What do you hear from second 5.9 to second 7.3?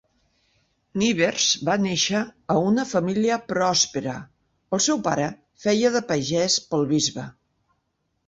de pagès pel bisbe.